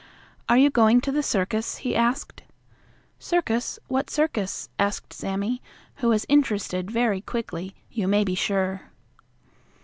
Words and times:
"Are 0.49 0.57
you 0.57 0.71
going 0.71 0.99
to 1.01 1.11
the 1.11 1.21
circus?" 1.21 1.77
he 1.77 1.95
asked. 1.95 2.41
"Circus? 3.19 3.77
What 3.87 4.09
circus?" 4.09 4.67
asked 4.79 5.13
Sammie, 5.13 5.61
who 5.97 6.09
was 6.09 6.25
interested 6.27 6.89
very 6.89 7.21
quickly, 7.21 7.75
you 7.91 8.07
may 8.07 8.23
be 8.23 8.33
sure. 8.33 8.81